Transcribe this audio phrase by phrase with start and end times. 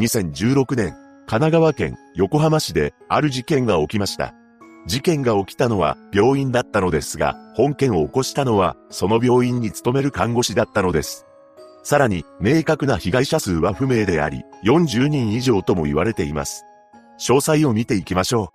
[0.00, 0.96] 2016年、
[1.26, 4.32] 神奈川県横浜市である事件が起きました。
[4.86, 11.26] 事件が起きたのは病院だったのですが、本件を起こしたのはその病院に勤める看護師だったのです。
[11.82, 16.64] さらに、明確な被害者数は不明であり、40人以上とも言われています。
[17.18, 18.48] 詳細を見ていきましょう。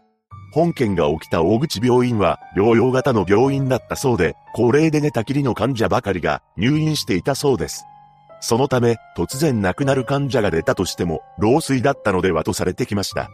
[0.52, 7.86] 本件が起きた大口病院は、療養型の病院だったそうで、高齢で寝たきりの患者ばかりが入院していたそうです。
[8.48, 13.32] そのため、突然亡くなる患者が出たとしても、老衰だったのではとされてきました。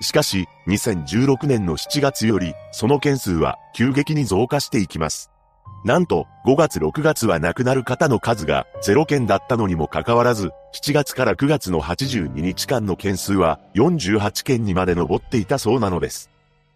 [0.00, 5.32] しかし、2016年の7月より、その件数は急激に増加していきます。
[5.84, 16.30] なんと、5月6月は亡くなる方の数が0件だったのにもかかわらず、7月から9月の82日間の件数は48件にまで上っていたそうなのです。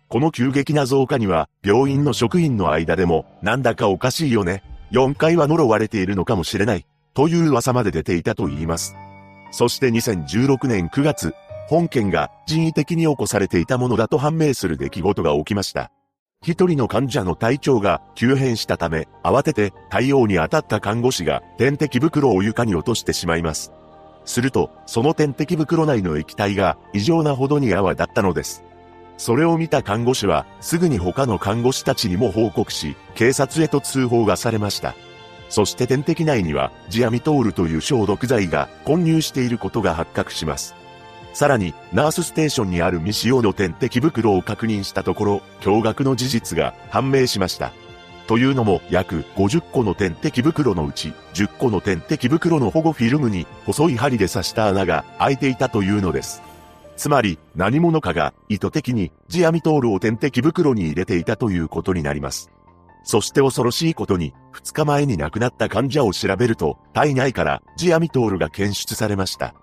[0.08, 4.64] この急激な増加には、病院の職員の間でも、なんだかおかしいよね。
[4.90, 6.84] 4回は呪われているのかもしれない。
[7.16, 8.94] という噂まで出ていたと言います。
[9.50, 11.34] そして2016年9月、
[11.66, 15.90] 本件が人為的に起こされていたものだと判明する出来事が起きました。
[16.42, 23.72] 一人の患者の体調が急変したため、慌てて対応に当たった看護師が点滴袋を床に落としてしまいます。
[24.26, 28.62] すると、その点滴袋内の液体が異常なほどに泡だったのです。
[29.16, 34.94] それを見た看護師は、すぐに他の看護師たちにも報告し、警察へと通報がされました。
[35.48, 40.74] そして点滴内には、ジアミトールという消毒剤が混入していることが発覚します。
[41.32, 47.72] さらに、ナースステーションにある未使用の点滴袋を確認したところ、驚愕の事実が判明しました。
[48.26, 56.42] というのも、約50個の点滴袋のうち、10個の点滴袋の保護フィルムに、細い針で刺した穴が開いていたというのです。
[56.96, 62.50] つまり、何者かが意図的にジアミトールを点滴袋に入れていたということになります。
[63.06, 69.54] そして恐ろしいことに、2日前に亡くなった患者を調べると、体内からジアミトールが検出されました。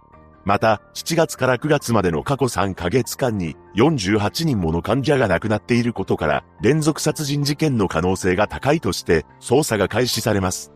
[0.46, 10.72] また、7月から9月までの過去3ヶ月間に48人もの患者が亡くなっていることから、連続殺人事件の可能性が高いとして捜査が開始されます。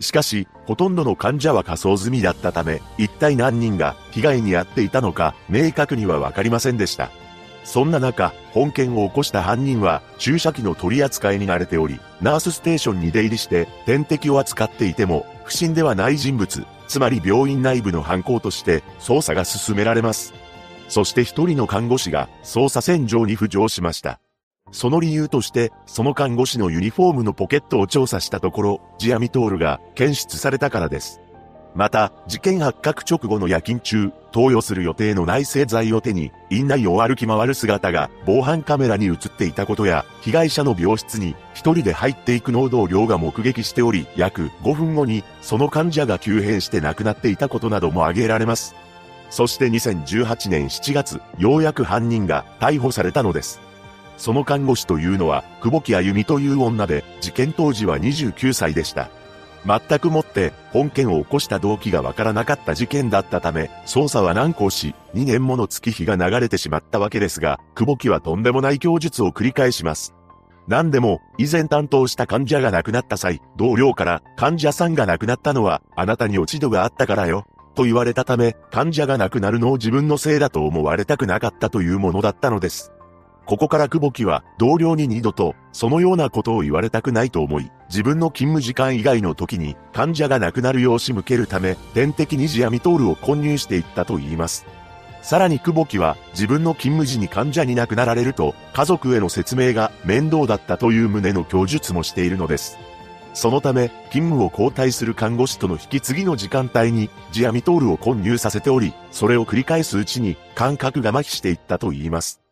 [0.00, 7.10] しかし、ほとんどの患者は仮装済みだったため、一体何人が被害に遭っていたのか、明確にはわかりませんでした。
[7.68, 20.32] そんな中、本件を起こした犯人は、注射器の取り扱いに慣れており、ナースステーションに出入りして、点滴を扱っていても、不審ではない人物、つまり病院内部の犯行として捜査が進められます。
[20.88, 24.18] そして一人の看護師が捜査線上に浮上しました。
[24.72, 31.20] その理由として、その看護師のユニフォームのポケットを調査したところ、ジアミトールが検出されたからです。
[31.78, 48.74] また、事件発覚直後の夜勤中、投与する予定の内製剤を手に、院内を歩き回る姿が防犯カメラに映っていたことや、被害者の病室に一人で入っていく能動量が目撃しており、約5分後に、その患者が急変して亡くなっていたことなども挙げられます。
[49.30, 53.60] そして2018年7月、ようやく犯人が逮捕されたのです。
[54.16, 59.10] その看護師というのは、久保木あゆみという女で、事件当時は29歳でした。
[59.68, 70.14] 全くもって本件を起こした動機がわからなかった事件だったため、捜査は難航し、2年もの月日が流れてしまったわけですが、久保木はとんでもない供述を繰り返します。
[70.68, 77.46] 何でも、以前担当した患者が亡くなった際、同僚から患者さんが亡くなったのは、あなたに落ち度があったからよ。
[77.74, 82.92] と言われたため、患者が亡くなるのを自分のせいだと思われたくなかったというものだったのです。
[83.48, 94.66] ここから久保木は同僚に二度とそのようなことを言われたくないと思い、自分の勤務時間以外の時に患者が亡くなるよう仕向けるため、点滴にジアミトールを混入していったと言います。
[95.22, 102.76] さらに久保木は自分の勤務時に患者に亡くなられると家族への説明が面倒だったという旨の供述もしているのです。
[103.32, 112.42] そのため、勤務を交代する看護師との引き継ぎの時間帯にジアミトールを混入させており、それを繰り返すうちに感覚が麻痺していったと言います。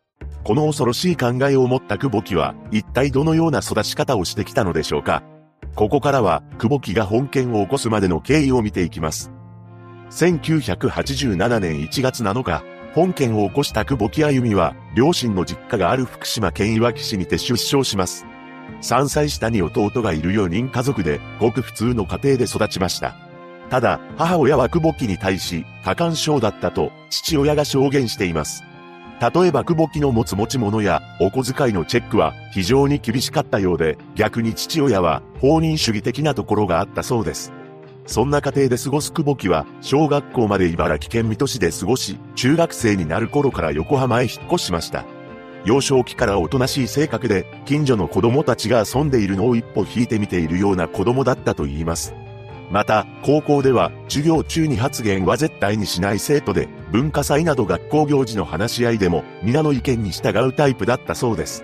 [0.47, 5.21] この恐ろしい考えを持った久保木は、一体どのような育ち方をしてきたのでしょうか
[5.75, 9.33] ここからは、久保木が本件を起こすまでの経緯を見ていきます。
[10.09, 12.63] 1987年1月7日、
[12.95, 18.25] 本件を起こした久保木あゆみは、両親の実家がある福島県いわき市にて出生します。
[18.81, 23.17] 3歳下に弟がいる4人家族で、ごく普通の家庭で育ちました。
[23.69, 28.63] ただ、母親は久保木に対し、過干渉だったと、父親が証言しています。
[29.19, 37.51] 例えば久保木の持つ持ち物やお小遣いのチェックは非常に厳しかったようで、逆に父親は放任主義的なところがあったそうです。
[38.05, 45.03] そんな家庭で過ごす久保木は、小学校まで茨城県水戸市で過ごし、中学生になる頃から横浜へ引っ越しました。
[45.65, 52.13] 幼少期からおとなしい性格で、近所の子供たちが遊んでいるのを一歩引いてみているような子供だったと言います。
[52.71, 61.63] また、高校では、授業中に発言は絶対にしない生徒で、文化祭など学校行事の話し合いでも皆の意見に従うタイプだったそうです。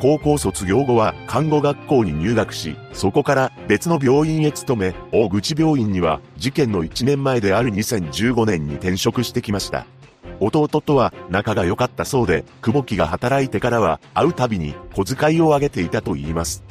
[0.00, 9.86] 高校卒業後は看護学校に入学し、そこから別の病院へ勤め、大口病院には事件の1年前である2015年に転職してきました。
[10.40, 16.62] 弟とは仲が良かったそうで、久保木が働いてからは会うたびに小遣いをあげていたと言います。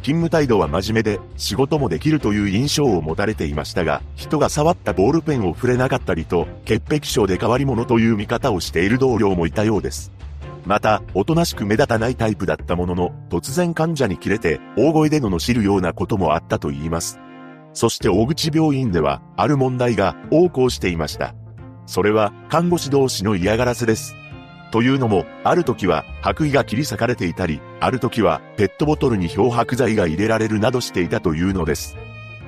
[0.00, 10.12] 勤務態度は真面目で仕事もできるという印象を持たれていましたが、人が触ったボールペンを触れなかったりと、潔癖症で変わり者という見方をしている同僚もいたようです。
[10.66, 17.18] また、おとなしく目立たないタイプだったものの、突然患者に切れて、大声で罵るようなこともあったと言います。
[17.72, 21.34] そして大口病院では、ある問題が横行していました。
[21.86, 24.16] それは、看護師同士の嫌がらせです。
[24.70, 31.96] というのも、ある時は白衣が切り裂かれていたり、ある時はペットボトルに漂白剤が入れられるなどしていたというのです。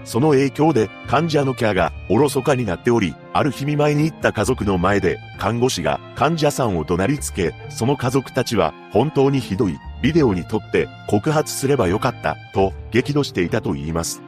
[0.05, 14.23] その影響で患者のケアがおろそかになっており、ある日見舞いに行った家族の前で看護師が患者さんを怒鳴りつけ、その家族たちは本当にひどい、ビデオに撮って告発すればよかった、と激怒していたと言います。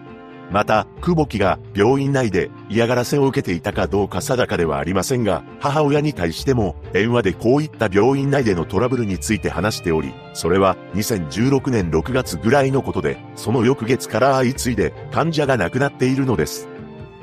[0.51, 16.69] また、久保木が病院内で嫌がらせを受けていたかどうか定かではありませんが、母親に対しても電話でこういった病院内でのトラブルについて話しており、それは2016年6月ぐらいのことで、その翌月から相次いで患者が亡くなっているのです。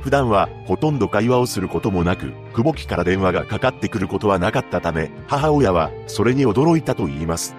[0.02, 7.56] 普段はほとんど会話をすることもなく、久保木から電話がかかってくることはなかったため、母親はそれに驚いたと言います。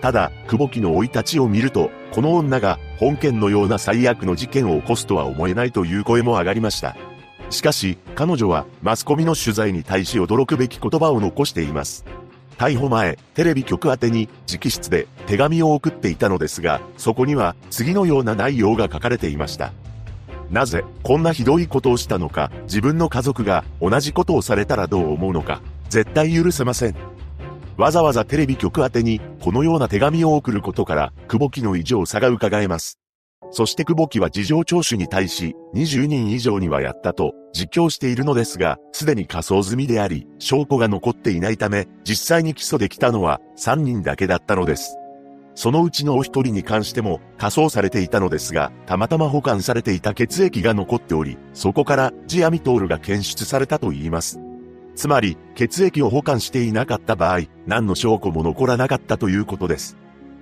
[0.00, 6.96] ただ、久保木の生い立ちを見ると、この女が本件のような最悪の事件を起こすとは思えないという声も上がりました。
[7.50, 12.04] しかし、彼女はマスコミの取材に対し驚くべき言葉を残しています。
[12.56, 19.72] 逮捕前、テレビ局宛てに直筆で手紙を送っていたのですが、そこには次のような内容が書かれていました。
[20.50, 26.96] なぜ、こんなひどいことをしたのか、自分の家族が同じことをされたらどう思うのか、絶対許せません。
[27.80, 32.98] わざわざテレビ局宛てに、このような手紙を送ることから、久保木の異常さが伺えます。
[33.52, 44.98] そして久保木は事情聴取に対し、20人以上にはやったと、実況しているのですが、すでに仮装済みであり、証拠が残っていないため、実際に起訴できたのは3人だけだったのです。
[45.54, 54.38] そのうちのお一人に関しても仮装されていたのですが、たまたま保管されていた血液が残っており、そこからジアミトールが検出されたと言います。
[54.94, 59.96] つまり、血液を保管していなかった場合、何の証拠も残らなかったということです。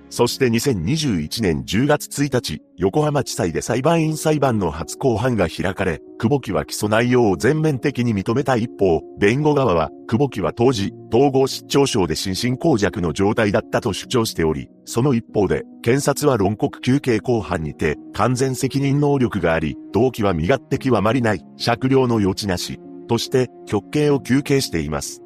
[0.09, 22.79] そして2021年10月1日、横浜地裁で裁判員裁判の初公判が開かれ、久保木は起訴内容を全面的に認めた一方、弁護側は、久保木は当時、統合失調症で心神耗弱の状態だったと主張しており、その一方で、検察は論告休刑公判にて、完全責任能力があり、動機は身勝手極まりない、酌量の余地なし、
[23.09, 25.21] として極刑を求刑しています。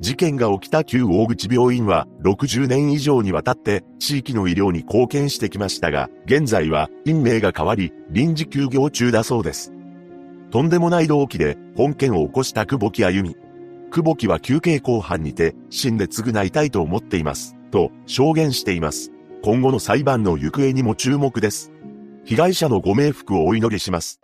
[0.00, 9.72] 事件が起きた旧大口病院は60年以上にわたって地域の医療に貢献してきましたが、現在は院名が変わり臨時休業中だそうです。
[10.50, 13.36] とんでもない動機で本件を起こした久保木歩み。
[13.90, 17.56] 久保木は休憩後半にて死んで償いたいと思っています。
[17.70, 19.10] と証言しています。
[19.42, 21.72] 今後の裁判の行方にも注目です。
[22.24, 24.20] 被害者のご冥福をお祈りします。